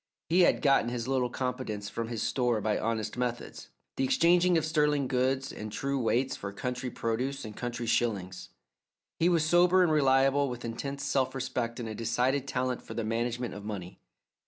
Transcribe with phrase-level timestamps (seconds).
[0.29, 4.65] He had gotten his little competence from his store by honest methods the exchanging of
[4.65, 8.49] sterling goods and true weights for country produce and country shillings.
[9.19, 13.03] He was sober and reliable, with intense self respect and a decided talent for the
[13.03, 13.99] management of money.